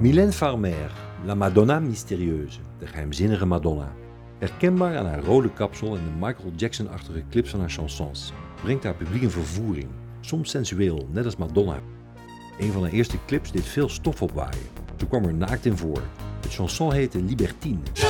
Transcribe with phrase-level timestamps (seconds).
[0.00, 0.90] Mylène Farmer,
[1.26, 3.92] La Madonna Mystérieuse, de geheimzinnige Madonna.
[4.38, 8.32] Herkenbaar aan haar rode kapsel en de Michael Jackson-achtige clips van haar chansons,
[8.62, 9.88] brengt haar publiek in vervoering,
[10.20, 11.80] soms sensueel, net als Madonna.
[12.58, 14.68] Een van haar eerste clips deed veel stof opwaaien.
[14.98, 16.02] Ze kwam er naakt in voor.
[16.40, 17.80] De chanson heette Libertine.
[17.92, 18.00] Je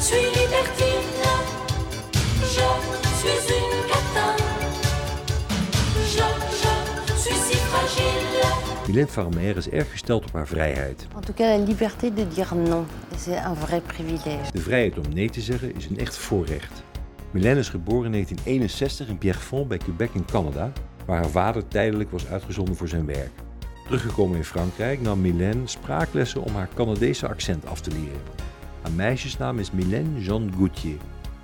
[0.00, 1.02] suis libertine.
[2.40, 2.68] Je
[3.18, 4.44] suis une catin.
[6.14, 6.26] Je,
[7.06, 8.27] je suis si fragile.
[8.88, 11.06] Mylène Farmer is erg gesteld op haar vrijheid.
[11.14, 12.86] En tout cas, la liberté de dire non,
[13.16, 14.52] c'est un vrai privilège.
[14.52, 16.82] De vrijheid om nee te zeggen is een echt voorrecht.
[17.30, 20.72] Mylène is geboren in 1961 in Pierrefonds bij Quebec in Canada,
[21.06, 23.30] waar haar vader tijdelijk was uitgezonden voor zijn werk.
[23.84, 28.22] Teruggekomen in Frankrijk nam Mylène spraaklessen om haar Canadese accent af te leren.
[28.82, 30.96] Haar meisjesnaam is Mylène Jean Gauthier.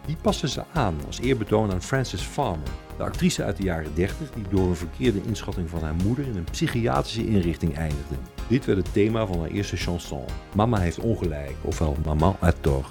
[0.07, 4.31] Die paste ze aan als eerbetoon aan Frances Farmer, de actrice uit de jaren 30
[4.31, 8.15] die door een verkeerde inschatting van haar moeder in een psychiatrische inrichting eindigde.
[8.47, 10.25] Dit werd het thema van haar eerste chanson.
[10.55, 12.87] Mama heeft ongelijk, ofwel Maman a tort.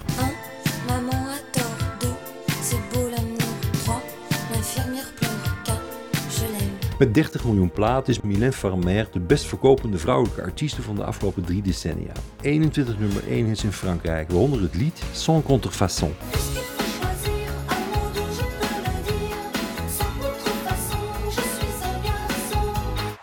[6.98, 11.44] Met 30 miljoen platen is Mylène Farmer de best verkopende vrouwelijke artieste van de afgelopen
[11.44, 12.12] drie decennia.
[12.40, 16.12] 21 nummer 1 hits in Frankrijk, waaronder het lied Sans contrefaçon.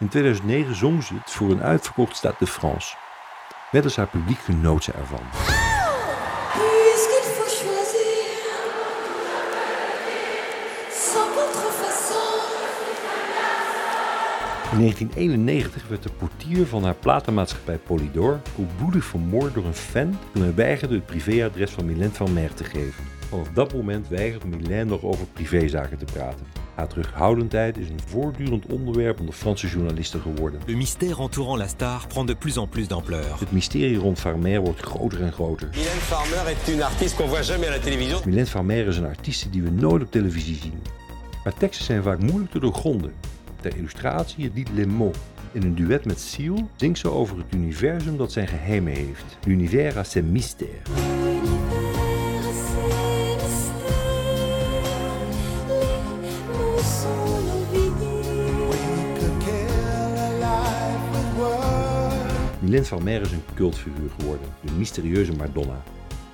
[0.01, 2.95] In 2009 zong ze het voor een uitverkocht Stade de France.
[3.71, 5.19] Net als haar publiek genoot ze ervan.
[14.71, 20.41] In 1991 werd de portier van haar platenmaatschappij Polydor koelbloedig vermoord door een fan toen
[20.41, 23.03] hij weigerde het privéadres van Mylène Farmer te geven.
[23.29, 26.60] Vanaf dat moment weigert Mylène nog over privézaken te praten.
[26.75, 30.59] Haar terughoudendheid is een voortdurend onderwerp onder Franse journalisten geworden.
[30.65, 33.39] Le mystère entourant la star prend de plus en plus d'ampleur.
[33.39, 35.69] Het mysterie rond Farmer wordt groter en groter.
[35.71, 38.21] Mylène Farmer est une artiste qu'on voit jamais à la télévision.
[38.25, 40.81] Mylène Farmer is een artieste die we nooit op televisie zien.
[41.43, 43.13] Haar teksten zijn vaak moeilijk te doorgronden.
[43.61, 45.17] Ter illustratie het lied Les Mots.
[45.51, 49.37] In een duet met Seal zingt ze over het universum dat zijn geheimen heeft.
[49.45, 51.30] L'univers a ses mystères.
[62.71, 65.83] Mylène Farmer is een cultfiguur geworden, de mysterieuze Madonna.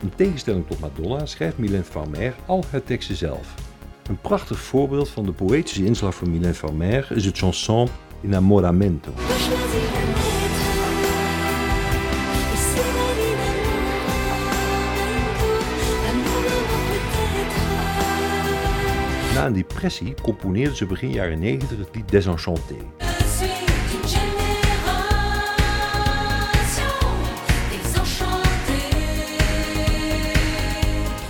[0.01, 3.53] In tegenstelling tot Madonna schrijft Mylène Farmer al haar teksten zelf.
[4.09, 7.87] Een prachtig voorbeeld van de poëtische inslag van Mylène Farmer is het chanson
[8.21, 9.11] peut-être.
[19.33, 23.06] Na een depressie componeerde ze begin jaren 90 het lied Désenchanté.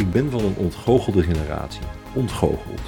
[0.07, 1.81] Ik ben van een ontgoochelde generatie.
[2.13, 2.81] Ontgoocheld.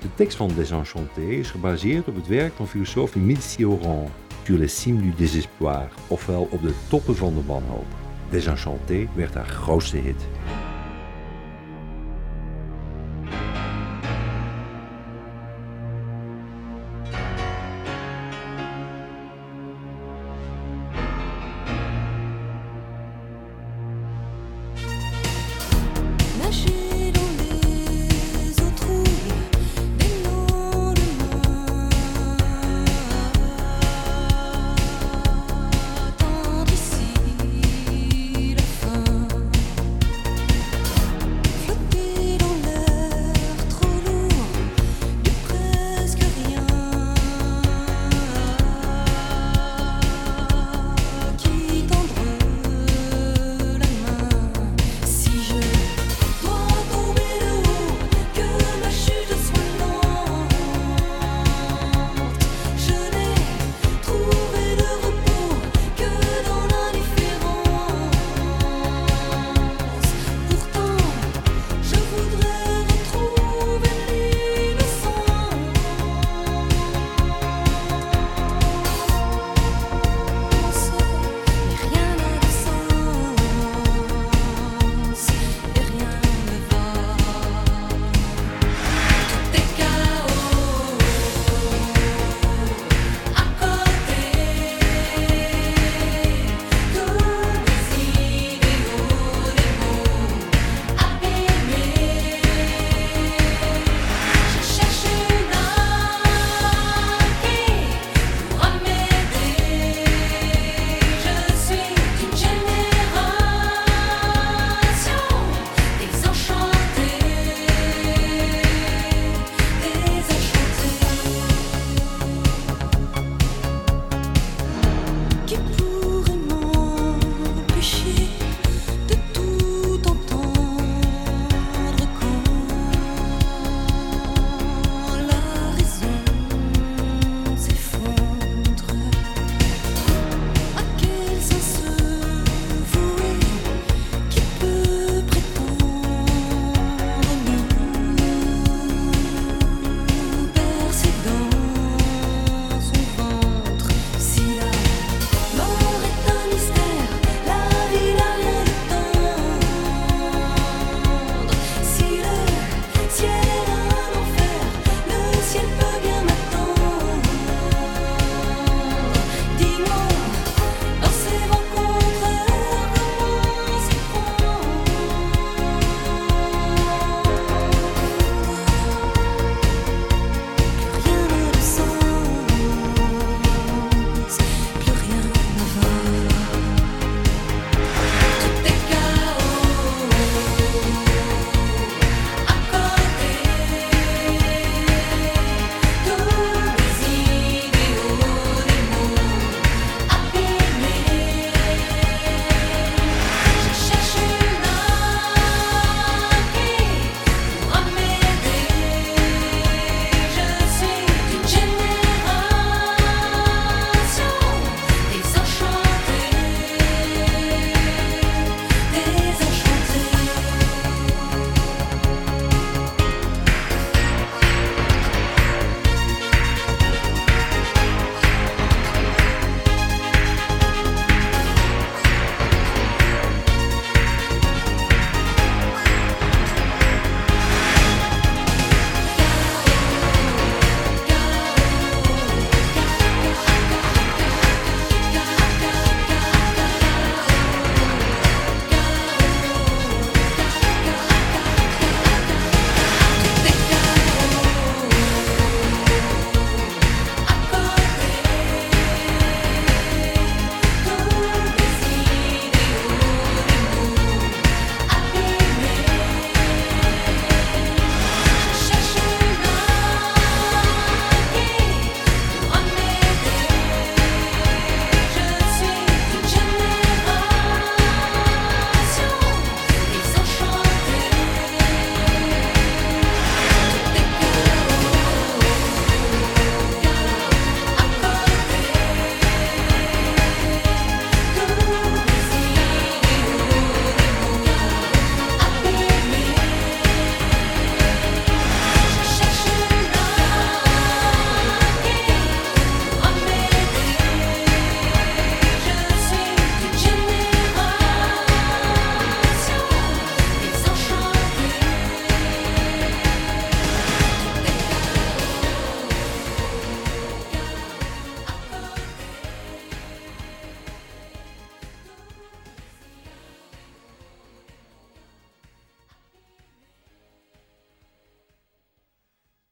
[0.00, 4.08] De tekst van Désenchanté is gebaseerd op het werk van filosoof Émile Cioran,
[4.42, 7.86] Sur les cimes du désespoir, ofwel op de toppen van de wanhoop.
[8.30, 10.26] Désenchanté werd haar grootste hit.